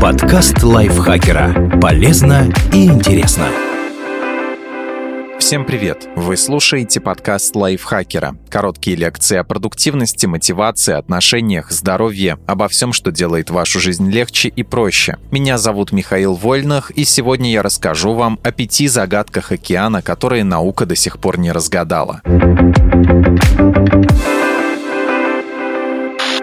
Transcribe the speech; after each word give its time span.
Подкаст 0.00 0.62
лайфхакера. 0.62 1.80
Полезно 1.80 2.48
и 2.72 2.86
интересно. 2.86 3.46
Всем 5.38 5.64
привет! 5.64 6.08
Вы 6.14 6.36
слушаете 6.36 7.00
подкаст 7.00 7.56
лайфхакера. 7.56 8.36
Короткие 8.50 8.96
лекции 8.96 9.36
о 9.36 9.44
продуктивности, 9.44 10.26
мотивации, 10.26 10.94
отношениях, 10.94 11.70
здоровье, 11.70 12.38
обо 12.46 12.68
всем, 12.68 12.92
что 12.92 13.10
делает 13.10 13.50
вашу 13.50 13.80
жизнь 13.80 14.10
легче 14.10 14.48
и 14.48 14.62
проще. 14.62 15.16
Меня 15.30 15.58
зовут 15.58 15.90
Михаил 15.92 16.34
Вольнах, 16.34 16.90
и 16.90 17.04
сегодня 17.04 17.50
я 17.50 17.62
расскажу 17.62 18.12
вам 18.12 18.38
о 18.42 18.52
пяти 18.52 18.88
загадках 18.88 19.52
океана, 19.52 20.02
которые 20.02 20.44
наука 20.44 20.86
до 20.86 20.94
сих 20.94 21.18
пор 21.18 21.38
не 21.38 21.50
разгадала. 21.50 22.20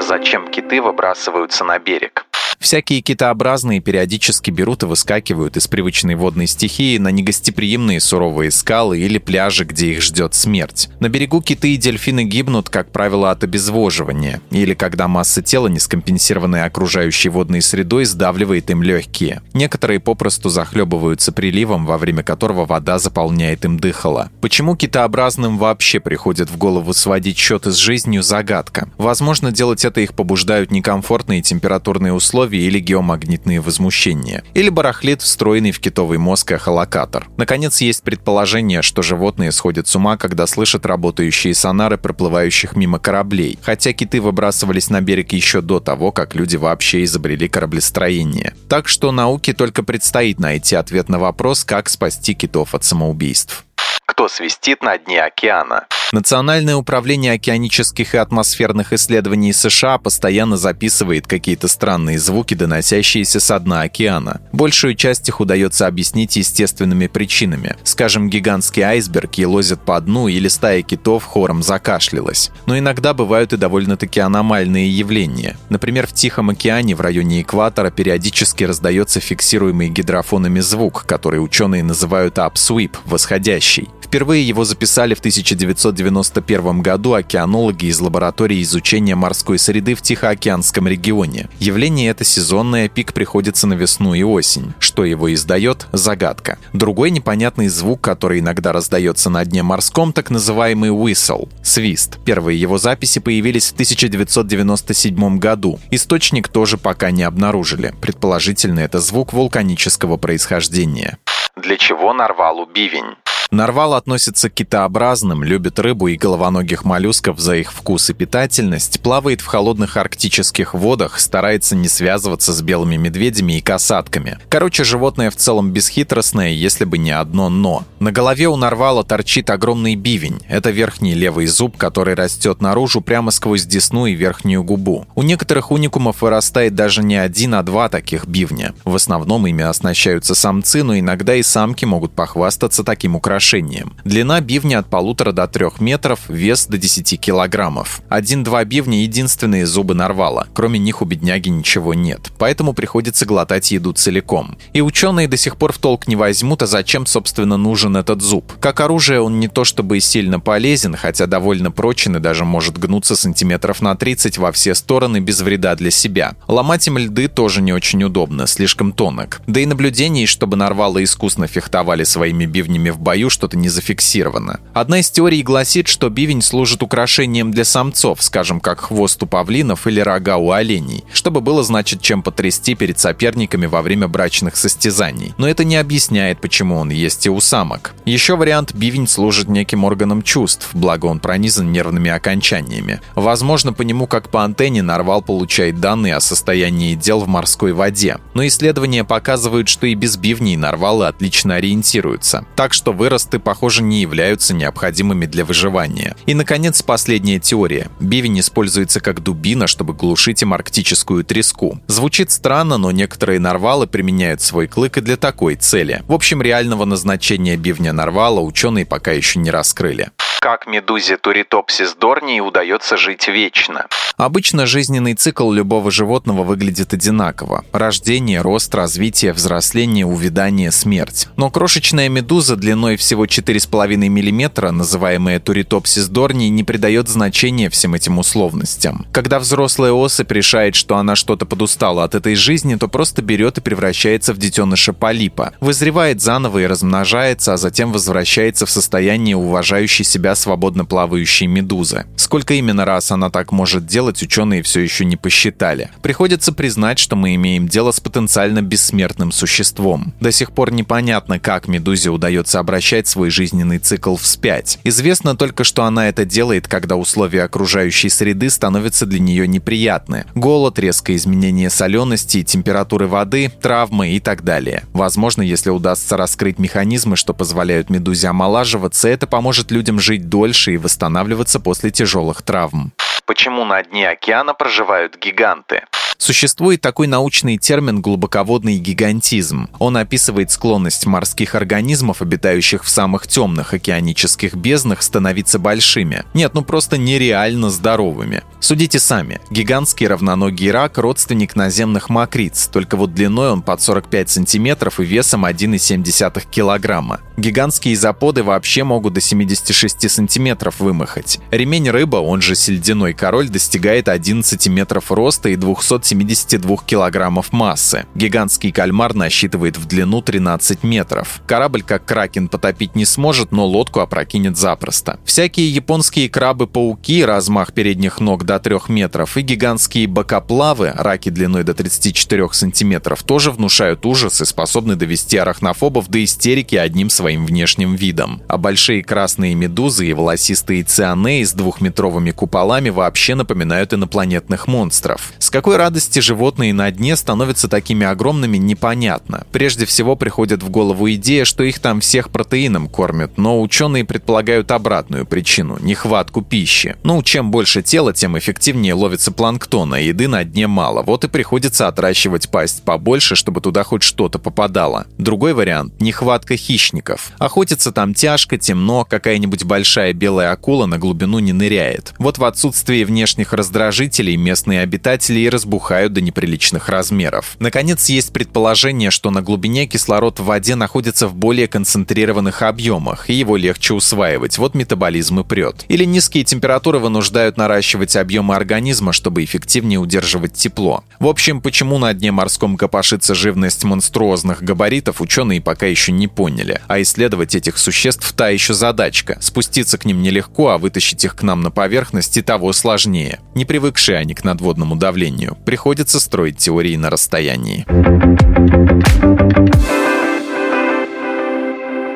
Зачем 0.08 0.48
киты 0.48 0.82
выбрасываются 0.82 1.64
на 1.64 1.80
берег? 1.80 2.25
Всякие 2.66 3.02
китообразные 3.02 3.80
периодически 3.80 4.50
берут 4.50 4.82
и 4.82 4.88
выскакивают 4.88 5.56
из 5.56 5.68
привычной 5.68 6.16
водной 6.16 6.48
стихии 6.48 6.98
на 6.98 7.10
негостеприимные 7.10 8.00
суровые 8.00 8.50
скалы 8.50 8.98
или 8.98 9.20
пляжи, 9.20 9.66
где 9.66 9.92
их 9.92 10.02
ждет 10.02 10.34
смерть. 10.34 10.90
На 11.00 11.08
берегу 11.08 11.44
киты 11.44 11.76
и 11.76 11.78
дельфины 11.78 12.24
гибнут, 12.24 12.70
как 12.70 12.92
правило, 12.92 13.30
от 13.30 13.44
обезвоживания, 13.44 14.42
или 14.50 14.74
когда 14.74 15.08
масса 15.08 15.44
тела, 15.44 15.68
не 15.68 15.78
скомпенсированная 15.78 16.66
окружающей 16.66 17.30
водной 17.30 17.62
средой, 17.62 18.06
сдавливает 18.06 18.72
им 18.72 18.82
легкие. 18.82 19.44
Некоторые 19.54 20.00
попросту 20.00 20.50
захлебываются 20.50 21.32
приливом, 21.32 21.86
во 21.86 22.00
время 22.00 22.24
которого 22.24 22.66
вода 22.66 22.98
заполняет 22.98 23.64
им 23.64 23.80
дыхало. 23.80 24.32
Почему 24.42 24.76
китообразным 24.76 25.60
вообще 25.60 26.00
приходит 26.00 26.50
в 26.50 26.58
голову 26.58 26.96
сводить 26.96 27.38
счеты 27.38 27.72
с 27.72 27.76
жизнью– 27.76 28.24
загадка. 28.24 28.90
Возможно, 28.98 29.52
делать 29.52 29.86
это 29.86 30.02
их 30.02 30.16
побуждают 30.16 30.72
некомфортные 30.72 31.44
температурные 31.44 32.12
условия, 32.12 32.55
условия 32.56 32.68
или 32.68 32.80
геомагнитные 32.80 33.62
возмущения, 33.62 34.44
или 34.54 34.70
барахлит 34.70 35.22
встроенный 35.22 35.72
в 35.72 35.80
китовый 35.80 36.18
мозг 36.18 36.52
эхолокатор. 36.52 37.28
Наконец, 37.38 37.82
есть 37.82 38.04
предположение, 38.04 38.82
что 38.82 39.02
животные 39.02 39.52
сходят 39.52 39.88
с 39.88 39.96
ума, 39.96 40.18
когда 40.18 40.48
слышат 40.48 40.86
работающие 40.86 41.54
сонары 41.54 41.98
проплывающих 41.98 42.76
мимо 42.76 43.00
кораблей, 43.00 43.60
хотя 43.62 43.94
киты 43.94 44.22
выбрасывались 44.22 44.90
на 44.90 45.02
берег 45.02 45.34
еще 45.34 45.62
до 45.62 45.80
того, 45.80 46.12
как 46.12 46.36
люди 46.36 46.58
вообще 46.58 47.04
изобрели 47.04 47.48
кораблестроение. 47.48 48.54
Так 48.70 48.88
что 48.88 49.12
науке 49.12 49.54
только 49.54 49.84
предстоит 49.84 50.40
найти 50.40 50.76
ответ 50.76 51.10
на 51.10 51.20
вопрос, 51.20 51.64
как 51.64 51.90
спасти 51.90 52.34
китов 52.34 52.74
от 52.74 52.84
самоубийств. 52.84 53.66
Кто 54.06 54.28
свистит 54.28 54.84
на 54.84 54.98
дне 54.98 55.22
океана? 55.22 55.88
Национальное 56.12 56.76
управление 56.76 57.34
океанических 57.34 58.14
и 58.14 58.18
атмосферных 58.18 58.94
исследований 58.94 59.52
США 59.52 59.98
постоянно 59.98 60.56
записывает 60.56 61.26
какие-то 61.26 61.68
странные 61.68 62.20
звуки, 62.20 62.54
доносящиеся 62.54 63.40
со 63.40 63.60
дна 63.60 63.82
океана. 63.82 64.40
Большую 64.54 64.96
часть 64.96 65.28
их 65.28 65.42
удается 65.42 65.88
объяснить 65.88 66.36
естественными 66.36 67.08
причинами. 67.08 67.76
Скажем, 67.84 68.30
гигантский 68.30 68.84
айсберг 68.84 69.34
елозит 69.36 69.82
по 69.82 70.00
дну 70.00 70.28
или 70.28 70.48
стая 70.48 70.84
китов 70.84 71.24
хором 71.24 71.64
закашлялась. 71.64 72.52
Но 72.68 72.78
иногда 72.78 73.14
бывают 73.14 73.54
и 73.54 73.58
довольно-таки 73.58 74.20
аномальные 74.20 74.90
явления. 74.90 75.58
Например, 75.70 76.06
в 76.06 76.14
Тихом 76.14 76.52
океане 76.52 76.96
в 76.96 77.02
районе 77.02 77.42
экватора 77.42 77.90
периодически 77.90 78.64
раздается 78.64 79.20
фиксируемый 79.20 79.90
гидрофонами 79.90 80.60
звук, 80.60 81.06
который 81.06 81.44
ученые 81.44 81.84
называют 81.84 82.38
upsweep– 82.38 82.96
восходящий. 83.06 83.90
Впервые 84.16 84.48
его 84.48 84.64
записали 84.64 85.14
в 85.14 85.20
1991 85.20 86.82
году 86.82 87.16
океанологи 87.16 87.88
из 87.88 88.00
лаборатории 88.00 88.62
изучения 88.62 89.14
морской 89.14 89.60
среды 89.60 89.94
в 89.94 90.02
Тихоокеанском 90.02 90.88
регионе. 90.88 91.50
Явление 91.60 92.12
это 92.12 92.24
сезонное, 92.24 92.88
пик 92.88 93.12
приходится 93.12 93.68
на 93.68 93.74
весну 93.74 94.14
и 94.14 94.24
осень. 94.24 94.74
Что 94.80 95.04
его 95.04 95.34
издает– 95.34 95.88
загадка. 95.92 96.60
Другой 96.72 97.12
непонятный 97.12 97.68
звук, 97.68 98.00
который 98.00 98.40
иногда 98.40 98.72
раздается 98.72 99.30
на 99.30 99.44
дне 99.44 99.64
морском, 99.64 100.14
так 100.14 100.30
называемый 100.30 100.92
whistle– 100.92 101.50
свист. 101.62 102.18
Первые 102.24 102.58
его 102.58 102.78
записи 102.78 103.20
появились 103.20 103.70
в 103.70 103.74
1997 103.74 105.40
году. 105.40 105.78
Источник 105.92 106.48
тоже 106.48 106.78
пока 106.78 107.12
не 107.12 107.24
обнаружили. 107.24 107.94
Предположительно, 108.00 108.80
это 108.80 109.02
звук 109.02 109.34
вулканического 109.34 110.16
происхождения. 110.16 111.18
Для 111.58 111.76
чего 111.76 112.14
нарвалу 112.14 112.66
бивень? 112.66 113.16
Нарвал 113.52 113.94
относится 113.94 114.50
к 114.50 114.54
китообразным, 114.54 115.44
любит 115.44 115.78
рыбу 115.80 116.08
и 116.08 116.18
головоногих 116.18 116.84
моллюсков 116.84 117.40
за 117.40 117.58
их 117.58 117.72
вкус 117.72 118.10
и 118.10 118.14
питательность, 118.14 119.02
плавает 119.02 119.42
в 119.42 119.46
холодных 119.46 119.98
арктических 119.98 120.74
водах, 120.74 121.20
старается 121.20 121.76
не 121.76 121.88
связываться 121.88 122.54
с 122.54 122.62
белыми 122.62 122.96
медведями 122.96 123.58
и 123.58 123.62
касатками. 123.62 124.40
Короче, 124.50 124.84
животное 124.84 125.30
в 125.30 125.36
целом 125.36 125.72
бесхитростное, 125.72 126.50
если 126.50 126.86
бы 126.86 126.98
не 126.98 127.12
одно 127.12 127.50
«но». 127.50 127.84
На 128.00 128.12
голове 128.12 128.48
у 128.48 128.56
нарвала 128.56 129.04
торчит 129.04 129.50
огромный 129.50 129.96
бивень. 129.96 130.42
Это 130.50 130.72
верхний 130.72 131.14
левый 131.14 131.46
зуб, 131.46 131.78
который 131.78 132.16
растет 132.16 132.62
наружу 132.62 133.02
прямо 133.02 133.32
сквозь 133.32 133.66
десну 133.66 134.08
и 134.08 134.14
верхнюю 134.14 134.64
губу. 134.64 135.06
У 135.16 135.22
некоторых 135.22 135.72
уникумов 135.72 136.22
вырастает 136.22 136.76
даже 136.76 137.04
не 137.04 137.16
один, 137.16 137.56
а 137.56 137.64
два 137.64 137.90
таких 137.90 138.26
бивня. 138.26 138.74
В 138.84 138.96
основном 138.96 139.46
ими 139.48 139.64
оснащаются 139.64 140.36
самцы, 140.36 140.84
но 140.84 140.98
иногда 140.98 141.36
и 141.36 141.44
самки 141.44 141.86
могут 141.86 142.14
похвастаться 142.14 142.84
таким 142.84 143.16
украшением 143.16 143.35
украшением. 143.36 143.94
Длина 144.06 144.40
бивня 144.40 144.80
от 144.80 144.90
полутора 144.90 145.34
до 145.34 145.48
трех 145.48 145.82
метров, 145.82 146.20
вес 146.30 146.68
до 146.68 146.78
10 146.78 147.20
килограммов. 147.20 148.02
Один-два 148.08 148.64
бивня— 148.64 149.02
единственные 149.04 149.66
зубы 149.66 149.94
нарвала. 149.94 150.48
Кроме 150.54 150.80
них 150.80 151.02
у 151.02 151.06
бедняги 151.06 151.50
ничего 151.50 151.94
нет. 151.94 152.32
Поэтому 152.38 152.74
приходится 152.74 153.26
глотать 153.26 153.72
еду 153.72 153.92
целиком. 153.92 154.58
И 154.72 154.82
ученые 154.82 155.28
до 155.28 155.36
сих 155.36 155.58
пор 155.58 155.74
в 155.74 155.80
толк 155.80 156.08
не 156.08 156.16
возьмут, 156.16 156.62
а 156.62 156.68
зачем, 156.68 157.06
собственно, 157.06 157.58
нужен 157.58 157.98
этот 157.98 158.22
зуб. 158.22 158.54
Как 158.62 158.80
оружие 158.80 159.20
он 159.20 159.40
не 159.40 159.50
то 159.50 159.66
чтобы 159.66 160.00
сильно 160.00 160.40
полезен, 160.40 160.96
хотя 160.96 161.28
довольно 161.28 161.72
прочен 161.72 162.16
и 162.16 162.20
даже 162.20 162.46
может 162.46 162.78
гнуться 162.78 163.16
сантиметров 163.18 163.82
на 163.82 163.96
30 163.96 164.38
во 164.38 164.52
все 164.54 164.76
стороны 164.76 165.20
без 165.20 165.42
вреда 165.42 165.76
для 165.76 165.92
себя. 165.92 166.36
Ломать 166.48 166.88
им 166.88 166.98
льды 166.98 167.28
тоже 167.28 167.62
не 167.62 167.74
очень 167.74 168.04
удобно, 168.04 168.48
слишком 168.48 168.94
тонок. 168.94 169.42
Да 169.46 169.60
и 169.60 169.66
наблюдений, 169.66 170.26
чтобы 170.26 170.56
нарвалы 170.56 171.04
искусно 171.04 171.48
фехтовали 171.48 172.06
своими 172.06 172.46
бивнями 172.46 172.92
в 172.92 173.00
бою, 173.00 173.25
что-то 173.30 173.58
не 173.58 173.70
зафиксировано. 173.70 174.60
Одна 174.74 175.00
из 175.00 175.10
теорий 175.10 175.44
гласит, 175.44 175.88
что 175.88 176.10
бивень 176.10 176.42
служит 176.42 176.84
украшением 176.84 177.52
для 177.52 177.64
самцов, 177.64 178.22
скажем, 178.22 178.60
как 178.60 178.82
хвост 178.82 179.22
у 179.24 179.26
павлинов 179.26 179.88
или 179.88 180.00
рога 180.00 180.38
у 180.38 180.52
оленей, 180.52 181.04
чтобы 181.14 181.42
было, 181.42 181.64
значит, 181.64 182.02
чем 182.02 182.22
потрясти 182.22 182.76
перед 182.76 183.00
соперниками 183.00 183.66
во 183.66 183.82
время 183.82 184.08
брачных 184.08 184.58
состязаний. 184.58 185.34
Но 185.38 185.48
это 185.48 185.64
не 185.64 185.78
объясняет, 185.78 186.42
почему 186.42 186.76
он 186.78 186.90
есть 186.90 187.26
и 187.26 187.30
у 187.30 187.40
самок. 187.40 187.94
Еще 188.06 188.36
вариант 188.36 188.74
бивень 188.74 189.08
служит 189.08 189.48
неким 189.48 189.84
органом 189.84 190.22
чувств, 190.22 190.70
благо 190.74 191.06
он 191.06 191.20
пронизан 191.20 191.72
нервными 191.72 192.12
окончаниями. 192.12 193.02
Возможно, 193.16 193.74
по 193.74 193.84
нему, 193.84 194.08
как 194.08 194.30
по 194.30 194.44
антенне, 194.44 194.82
нарвал 194.82 195.22
получает 195.22 195.80
данные 195.80 196.16
о 196.16 196.22
состоянии 196.22 196.96
дел 196.96 197.22
в 197.22 197.28
морской 197.28 197.72
воде. 197.72 198.18
Но 198.34 198.46
исследования 198.46 199.04
показывают, 199.04 199.70
что 199.70 199.88
и 199.88 199.96
без 199.96 200.18
бивней 200.18 200.58
нарвалы 200.58 201.08
отлично 201.08 201.56
ориентируются. 201.56 202.46
Так 202.56 202.74
что 202.74 202.92
вырос 202.92 203.15
пласты, 203.16 203.40
похоже, 203.40 203.82
не 203.82 204.02
являются 204.02 204.54
необходимыми 204.54 205.26
для 205.26 205.46
выживания. 205.46 206.18
И, 206.26 206.34
наконец, 206.34 206.82
последняя 206.82 207.40
теория. 207.40 207.88
Бивень 208.02 208.42
используется 208.42 209.00
как 209.00 209.24
дубина, 209.24 209.68
чтобы 209.68 209.94
глушить 209.94 210.42
им 210.42 210.54
арктическую 210.54 211.24
треску. 211.24 211.80
Звучит 211.88 212.30
странно, 212.32 212.78
но 212.78 212.92
некоторые 212.92 213.40
нарвалы 213.40 213.88
применяют 213.88 214.42
свой 214.42 214.68
клык 214.68 214.98
и 214.98 215.02
для 215.02 215.16
такой 215.16 215.56
цели. 215.56 216.04
В 216.10 216.14
общем, 216.14 216.42
реального 216.42 216.84
назначения 216.84 217.56
бивня 217.56 217.94
нарвала 217.94 218.42
ученые 218.42 218.86
пока 218.86 219.14
еще 219.14 219.40
не 219.40 219.50
раскрыли 219.50 220.12
как 220.46 220.68
медузе 220.68 221.18
Туритопсис 221.18 221.96
дорнии 221.96 222.40
удается 222.40 222.98
жить 222.98 223.28
вечно. 223.28 223.88
Обычно 224.16 224.68
жизненный 224.68 225.16
цикл 225.16 225.52
любого 225.52 225.90
животного 225.90 226.44
выглядит 226.44 226.94
одинаково. 226.94 227.66
Рождение, 227.72 228.42
рост, 228.42 228.76
развитие, 228.76 229.34
взросление, 229.34 230.06
увядание, 230.06 230.72
смерть. 230.72 231.30
Но 231.36 231.50
крошечная 231.50 232.10
медуза 232.10 232.58
длиной 232.58 232.96
всего 233.06 233.26
4,5 233.26 233.98
мм, 233.98 234.72
называемая 234.72 235.40
Туритопсис 235.40 236.08
дорнии, 236.08 236.50
не 236.50 236.64
придает 236.64 237.08
значения 237.08 237.70
всем 237.70 237.94
этим 237.94 238.18
условностям. 238.18 239.06
Когда 239.12 239.38
взрослая 239.38 239.92
особь 239.92 240.32
решает, 240.32 240.74
что 240.74 240.98
она 240.98 241.16
что-то 241.16 241.46
подустала 241.46 242.04
от 242.04 242.16
этой 242.16 242.34
жизни, 242.34 242.74
то 242.74 242.88
просто 242.88 243.22
берет 243.22 243.60
и 243.60 243.62
превращается 243.62 244.34
в 244.34 244.40
детеныша 244.40 244.92
полипа, 244.92 245.54
вызревает 245.60 246.20
заново 246.20 246.64
и 246.64 246.66
размножается, 246.66 247.54
а 247.54 247.58
затем 247.58 247.92
возвращается 247.92 248.66
в 248.66 248.72
состояние 248.72 249.36
уважающей 249.36 250.04
себя 250.04 250.34
свободно 250.34 250.84
плавающей 250.84 251.46
медузы. 251.46 252.08
Сколько 252.16 252.56
именно 252.56 252.86
раз 252.86 253.12
она 253.12 253.30
так 253.30 253.52
может 253.52 253.86
делать, 253.86 254.24
ученые 254.24 254.64
все 254.64 254.80
еще 254.80 255.06
не 255.06 255.16
посчитали. 255.16 255.92
Приходится 256.02 256.52
признать, 256.54 256.98
что 256.98 257.16
мы 257.16 257.36
имеем 257.36 257.68
дело 257.68 257.92
с 257.92 258.00
потенциально 258.00 258.64
бессмертным 258.64 259.32
существом. 259.32 260.12
До 260.20 260.32
сих 260.32 260.54
пор 260.54 260.72
непонятно, 260.72 261.38
как 261.38 261.68
медузе 261.68 262.10
удается 262.10 262.60
обращать 262.96 263.08
свой 263.08 263.30
жизненный 263.30 263.80
цикл 263.80 264.16
вспять. 264.16 264.80
Известно 264.86 265.36
только, 265.36 265.64
что 265.64 265.84
она 265.84 266.08
это 266.08 266.24
делает, 266.24 266.68
когда 266.68 266.96
условия 266.96 267.44
окружающей 267.44 268.10
среды 268.10 268.50
становятся 268.50 269.06
для 269.06 269.20
нее 269.20 269.48
неприятны. 269.48 270.26
Голод, 270.34 270.80
резкое 270.80 271.16
изменение 271.16 271.70
солености, 271.70 272.44
температуры 272.44 273.08
воды, 273.08 273.52
травмы 273.62 274.10
и 274.10 274.20
так 274.20 274.44
далее. 274.44 274.84
Возможно, 274.94 275.42
если 275.42 275.72
удастся 275.72 276.16
раскрыть 276.16 276.58
механизмы, 276.58 277.18
что 277.18 277.34
позволяют 277.34 277.90
медузе 277.90 278.30
омолаживаться, 278.30 279.10
это 279.10 279.28
поможет 279.28 279.72
людям 279.72 280.00
жить 280.00 280.30
дольше 280.30 280.74
и 280.74 280.78
восстанавливаться 280.78 281.60
после 281.60 281.92
тяжелых 281.92 282.44
травм. 282.44 282.94
Почему 283.26 283.66
на 283.66 283.84
дне 283.84 284.08
океана 284.08 284.54
проживают 284.54 285.18
гиганты? 285.20 285.84
Существует 286.18 286.82
такой 286.82 287.08
научный 287.08 287.58
термин 287.58 288.02
«глубоководный 288.02 288.78
гигантизм». 288.78 289.70
Он 289.80 289.98
описывает 289.98 290.52
склонность 290.52 291.06
морских 291.06 291.56
организмов, 291.56 292.22
обитающих 292.22 292.84
в 292.84 292.90
самых 292.90 293.28
темных 293.28 293.74
океанических 293.74 294.56
безднах, 294.56 295.02
становиться 295.02 295.60
большими. 295.60 296.24
Нет, 296.34 296.54
ну 296.54 296.64
просто 296.64 296.98
нереально 296.98 297.70
здоровыми. 297.70 298.44
Судите 298.60 299.00
сами. 299.00 299.40
Гигантский 299.50 300.08
равноногий 300.08 300.72
рак– 300.72 300.98
родственник 300.98 301.56
наземных 301.56 302.10
мокриц, 302.10 302.68
только 302.68 302.98
вот 302.98 303.14
длиной 303.14 303.52
он 303.52 303.62
под 303.62 303.82
45 303.82 304.30
сантиметров 304.30 305.00
и 305.00 305.06
весом 305.06 305.46
1,7 305.46 306.50
килограмма. 306.50 307.20
Гигантские 307.38 307.96
заподы 307.96 308.44
вообще 308.44 308.84
могут 308.84 309.14
до 309.14 309.22
76 309.22 310.10
сантиметров 310.10 310.80
вымахать. 310.80 311.40
Ремень 311.52 311.90
рыба, 311.90 312.18
он 312.18 312.42
же 312.42 312.56
сельдяной 312.56 313.14
король, 313.14 313.50
достигает 313.50 314.08
11 314.08 314.68
метров 314.68 315.12
роста 315.12 315.50
и 315.50 315.56
272 316.06 316.78
килограммов 316.86 317.52
массы. 317.52 318.06
Гигантский 318.14 318.72
кальмар 318.72 319.16
насчитывает 319.16 319.78
в 319.78 319.86
длину 319.86 320.22
13 320.22 320.84
метров. 320.84 321.42
Корабль 321.48 321.82
как 321.82 322.06
кракен 322.06 322.48
потопить 322.48 322.96
не 322.96 323.06
сможет, 323.06 323.52
но 323.52 323.66
лодку 323.66 324.02
опрокинет 324.02 324.56
запросто. 324.56 325.20
Всякие 325.26 325.70
японские 325.70 326.30
крабы-пауки, 326.30 327.26
размах 327.26 327.74
передних 327.74 328.20
ног 328.20 328.44
до 328.44 328.60
3 328.60 328.76
метров, 328.90 329.36
и 329.38 329.42
гигантские 329.42 330.08
бокоплавы, 330.08 330.94
раки 330.96 331.30
длиной 331.30 331.64
до 331.64 331.74
34 331.74 332.50
сантиметров, 332.52 333.24
тоже 333.24 333.50
внушают 333.50 334.06
ужас 334.06 334.42
и 334.42 334.46
способны 334.46 334.96
довести 334.96 335.38
арахнофобов 335.38 336.10
до 336.10 336.24
истерики 336.24 336.76
одним 336.76 337.10
своим 337.10 337.46
внешним 337.46 337.96
видом. 337.96 338.44
А 338.48 338.58
большие 338.58 339.04
красные 339.04 339.56
медузы 339.56 340.08
и 340.08 340.14
волосистые 340.14 340.84
цианеи 340.84 341.44
с 341.44 341.54
двухметровыми 341.54 342.32
куполами 342.32 342.90
вообще 342.90 343.34
напоминают 343.36 343.94
инопланетных 343.94 344.68
монстров. 344.68 345.34
С 345.40 345.50
какой 345.50 345.78
радости 345.96 346.20
животные 346.20 346.74
на 346.74 346.92
дне 346.92 347.16
становятся 347.16 347.70
такими 347.70 348.06
огромными, 348.06 348.58
непонятно. 348.58 349.48
Прежде 349.54 349.86
всего 349.86 350.18
приходит 350.18 350.62
в 350.62 350.70
голову 350.70 351.10
идея, 351.12 351.46
что 351.46 351.64
их 351.64 351.80
там 351.80 352.02
всех 352.02 352.32
протеином 352.32 352.90
кормят, 352.90 353.38
но 353.38 353.62
ученые 353.62 354.04
предполагают 354.04 354.72
обратную 354.72 355.26
причину– 355.26 355.78
нехватку 355.82 356.42
пищи. 356.42 356.98
Ну, 357.04 357.24
чем 357.24 357.50
больше 357.50 357.82
тела, 357.82 358.12
тем 358.12 358.38
эффективнее 358.38 358.94
ловится 358.94 359.32
планктона, 359.32 359.96
еды 359.96 360.28
на 360.28 360.44
дне 360.44 360.68
мало, 360.68 361.02
вот 361.02 361.24
и 361.24 361.30
приходится 361.30 361.88
отращивать 361.88 362.50
пасть 362.50 362.84
побольше, 362.84 363.36
чтобы 363.36 363.62
туда 363.62 363.86
хоть 363.86 364.04
что-то 364.04 364.38
попадало. 364.38 365.08
Другой 365.18 365.54
вариант– 365.54 365.94
нехватка 366.02 366.58
хищников. 366.58 367.32
Охотиться 367.38 367.94
там 367.94 368.14
тяжко, 368.14 368.58
темно, 368.58 369.06
какая-нибудь 369.06 369.64
большая 369.64 370.12
белая 370.12 370.52
акула 370.52 370.88
на 370.88 370.98
глубину 370.98 371.40
не 371.40 371.54
ныряет. 371.54 372.14
Вот 372.18 372.38
в 372.38 372.44
отсутствии 372.44 373.06
внешних 373.06 373.54
раздражителей 373.54 374.36
местные 374.36 374.82
обитатели 374.82 375.40
и 375.40 375.50
разбухают 375.50 375.85
до 376.10 376.22
неприличных 376.22 376.90
размеров. 376.90 377.56
Наконец, 377.60 378.10
есть 378.10 378.34
предположение, 378.34 379.12
что 379.12 379.32
на 379.32 379.42
глубине 379.42 379.88
кислород 379.88 380.40
в 380.40 380.46
воде 380.46 380.76
находится 380.76 381.28
в 381.28 381.36
более 381.36 381.68
концентрированных 381.68 382.62
объемах, 382.62 383.30
и 383.30 383.34
его 383.34 383.56
легче 383.56 383.94
усваивать, 383.94 384.58
вот 384.58 384.76
метаболизм 384.76 385.42
и 385.42 385.44
прет. 385.44 385.86
Или 385.88 386.06
низкие 386.06 386.44
температуры 386.44 387.00
вынуждают 387.00 387.58
наращивать 387.58 388.16
объемы 388.16 388.56
организма, 388.56 389.14
чтобы 389.14 389.44
эффективнее 389.44 390.00
удерживать 390.00 390.54
тепло. 390.54 391.04
В 391.20 391.28
общем, 391.28 391.62
почему 391.62 391.98
на 391.98 392.14
дне 392.14 392.32
морском 392.32 392.78
копошится 392.78 393.36
живность 393.36 393.84
монструозных 393.84 394.64
габаритов, 394.64 395.22
ученые 395.22 395.62
пока 395.62 395.86
еще 395.86 396.12
не 396.12 396.28
поняли. 396.28 396.82
А 396.88 397.02
исследовать 397.02 397.56
этих 397.56 397.78
существ 397.78 398.34
та 398.34 398.50
еще 398.50 398.74
задачка. 398.74 399.38
Спуститься 399.42 399.98
к 399.98 400.06
ним 400.06 400.22
нелегко, 400.22 400.70
а 400.70 400.78
вытащить 400.78 401.24
их 401.24 401.36
к 401.36 401.44
нам 401.44 401.62
на 401.62 401.72
поверхность 401.72 402.38
и 402.38 402.42
того 402.42 402.74
сложнее. 402.74 403.40
Не 403.54 403.66
привыкшие 403.66 404.18
они 404.18 404.34
к 404.34 404.44
надводному 404.44 404.96
давлению. 404.96 405.58
Приходится 405.76 406.22
строить 406.22 406.56
теории 406.58 406.96
на 406.96 407.10
расстоянии. 407.10 407.86